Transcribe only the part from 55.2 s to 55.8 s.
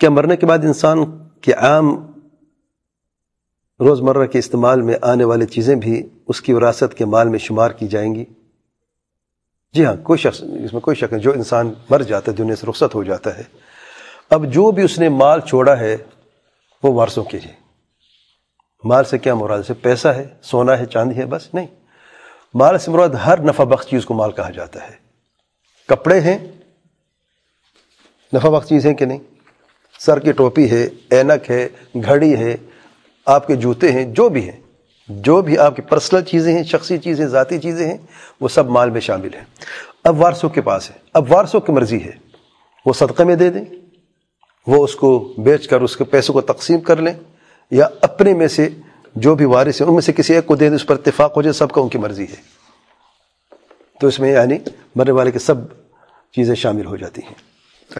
के सब